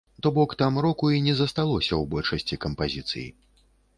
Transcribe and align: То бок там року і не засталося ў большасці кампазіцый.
То 0.19 0.31
бок 0.31 0.55
там 0.55 0.79
року 0.85 1.07
і 1.17 1.19
не 1.27 1.35
засталося 1.41 1.93
ў 2.01 2.03
большасці 2.15 2.59
кампазіцый. 2.65 3.29